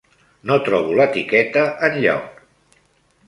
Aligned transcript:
No 0.51 0.55
trobo 0.69 0.95
l'etiqueta 0.99 1.65
enlloc. 1.89 2.39